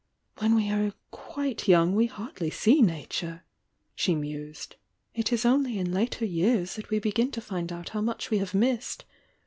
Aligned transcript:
"When 0.39 0.55
we 0.55 0.71
are 0.71 0.93
quite 1.11 1.67
young 1.67 1.93
we 1.93 2.07
hardly 2.07 2.49
see 2.49 2.81
Nature," 2.81 3.43
she 3.93 4.15
mused. 4.15 4.75
"It 5.13 5.31
is 5.31 5.45
only 5.45 5.77
in 5.77 5.91
later 5.93 6.25
years 6.25 6.73
that 6.73 6.89
we 6.89 6.97
begin 6.97 7.29
to 7.33 7.39
find 7.39 7.71
out 7.71 7.89
how 7.89 8.01
much 8.01 8.31
we 8.31 8.39
have 8.39 8.55
missed. 8.55 9.05